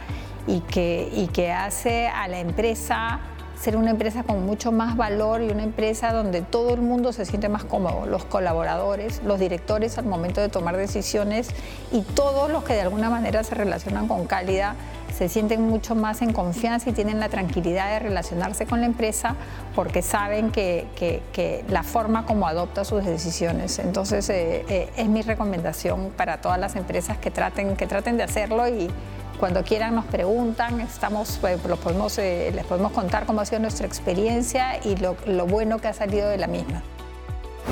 y 0.46 0.60
que, 0.60 1.08
y 1.12 1.26
que 1.26 1.50
hace 1.50 2.06
a 2.06 2.28
la 2.28 2.38
empresa 2.38 3.18
ser 3.60 3.76
una 3.76 3.90
empresa 3.90 4.22
con 4.22 4.44
mucho 4.44 4.72
más 4.72 4.96
valor 4.96 5.42
y 5.42 5.50
una 5.50 5.62
empresa 5.62 6.12
donde 6.12 6.42
todo 6.42 6.74
el 6.74 6.82
mundo 6.82 7.12
se 7.12 7.24
siente 7.24 7.48
más 7.48 7.64
cómodo, 7.64 8.06
los 8.06 8.24
colaboradores, 8.24 9.22
los 9.24 9.40
directores 9.40 9.98
al 9.98 10.06
momento 10.06 10.40
de 10.40 10.48
tomar 10.48 10.76
decisiones 10.76 11.48
y 11.92 12.02
todos 12.02 12.50
los 12.50 12.64
que 12.64 12.74
de 12.74 12.82
alguna 12.82 13.10
manera 13.10 13.42
se 13.44 13.54
relacionan 13.54 14.08
con 14.08 14.26
Cálida 14.26 14.76
se 15.16 15.28
sienten 15.30 15.62
mucho 15.62 15.94
más 15.94 16.20
en 16.20 16.32
confianza 16.34 16.90
y 16.90 16.92
tienen 16.92 17.20
la 17.20 17.30
tranquilidad 17.30 17.88
de 17.90 18.00
relacionarse 18.00 18.66
con 18.66 18.80
la 18.80 18.86
empresa 18.86 19.34
porque 19.74 20.02
saben 20.02 20.50
que, 20.50 20.86
que, 20.94 21.64
la 21.68 21.82
forma 21.82 22.26
como 22.26 22.46
adopta 22.46 22.84
sus 22.84 23.04
decisiones. 23.04 23.78
Entonces 23.78 24.28
eh, 24.28 24.64
eh, 24.68 24.90
es 24.96 25.08
mi 25.08 25.22
recomendación 25.22 26.10
para 26.16 26.40
todas 26.42 26.58
las 26.58 26.76
empresas 26.76 27.16
que 27.16 27.30
traten, 27.30 27.76
que 27.76 27.86
traten 27.86 28.18
de 28.18 28.24
hacerlo 28.24 28.68
y 28.68 28.90
cuando 29.38 29.62
quieran 29.62 29.94
nos 29.94 30.04
preguntan, 30.06 30.80
estamos, 30.80 31.40
eh, 31.44 31.58
podemos, 31.82 32.18
eh, 32.18 32.50
les 32.54 32.64
podemos 32.64 32.92
contar 32.92 33.26
cómo 33.26 33.40
ha 33.40 33.44
sido 33.44 33.60
nuestra 33.60 33.86
experiencia 33.86 34.78
y 34.84 34.96
lo, 34.96 35.14
bueno 35.46 35.78
que 35.78 35.88
ha 35.88 35.92
salido 35.92 36.28
de 36.28 36.38
la 36.38 36.46
misma. 36.46 36.82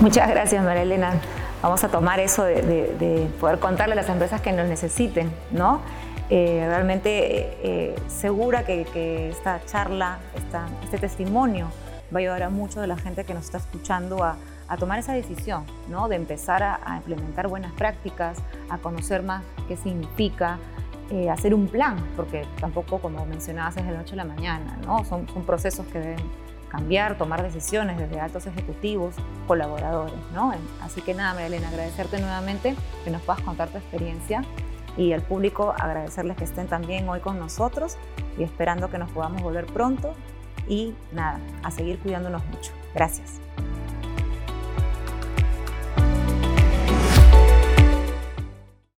Muchas 0.00 0.28
gracias, 0.28 0.64
María 0.64 0.82
Elena. 0.82 1.14
Vamos 1.62 1.82
a 1.84 1.88
tomar 1.88 2.20
eso 2.20 2.44
de, 2.44 3.28
poder 3.40 3.58
contarle 3.58 3.94
a 3.94 3.96
las 3.96 4.08
empresas 4.08 4.40
que 4.40 4.52
nos 4.52 4.68
necesiten, 4.68 5.32
¿no? 5.50 5.80
Eh, 6.30 6.64
realmente 6.66 7.94
segura 8.08 8.64
que, 8.64 9.30
esta 9.30 9.60
charla, 9.64 10.18
este 10.82 10.98
testimonio 10.98 11.68
va 12.14 12.18
a 12.18 12.20
ayudar 12.20 12.42
a 12.42 12.50
mucho 12.50 12.80
de 12.80 12.86
la 12.86 12.96
gente 12.96 13.24
que 13.24 13.34
nos 13.34 13.44
está 13.44 13.58
escuchando 13.58 14.22
a, 14.22 14.36
tomar 14.78 14.98
esa 14.98 15.12
decisión, 15.12 15.64
¿no? 15.88 16.08
De 16.08 16.16
empezar 16.16 16.62
a, 16.62 16.80
a 16.84 16.96
implementar 16.96 17.46
buenas 17.46 17.72
prácticas, 17.72 18.38
a 18.68 18.78
conocer 18.78 19.22
más 19.22 19.44
qué 19.68 19.76
significa, 19.76 20.58
eh, 21.14 21.30
hacer 21.30 21.54
un 21.54 21.68
plan, 21.68 21.94
porque 22.16 22.44
tampoco, 22.58 22.98
como 22.98 23.24
mencionabas, 23.24 23.76
es 23.76 23.86
de 23.86 23.92
la 23.92 23.98
noche 23.98 24.14
a 24.14 24.16
la 24.16 24.24
mañana, 24.24 24.76
¿no? 24.84 25.04
Son, 25.04 25.28
son 25.28 25.44
procesos 25.44 25.86
que 25.86 26.00
deben 26.00 26.18
cambiar, 26.68 27.16
tomar 27.16 27.40
decisiones 27.40 27.96
desde 27.98 28.18
altos 28.18 28.48
ejecutivos, 28.48 29.14
colaboradores, 29.46 30.18
¿no? 30.34 30.52
Así 30.82 31.02
que 31.02 31.14
nada, 31.14 31.34
María 31.34 31.46
Elena, 31.46 31.68
agradecerte 31.68 32.18
nuevamente 32.18 32.74
que 33.04 33.10
nos 33.12 33.22
puedas 33.22 33.42
contar 33.42 33.68
tu 33.68 33.78
experiencia 33.78 34.42
y 34.96 35.12
al 35.12 35.22
público 35.22 35.72
agradecerles 35.78 36.36
que 36.36 36.42
estén 36.42 36.66
también 36.66 37.08
hoy 37.08 37.20
con 37.20 37.38
nosotros 37.38 37.96
y 38.36 38.42
esperando 38.42 38.90
que 38.90 38.98
nos 38.98 39.08
podamos 39.10 39.40
volver 39.40 39.66
pronto 39.66 40.14
y 40.66 40.94
nada, 41.12 41.38
a 41.62 41.70
seguir 41.70 42.00
cuidándonos 42.00 42.44
mucho. 42.46 42.72
Gracias. 42.92 43.43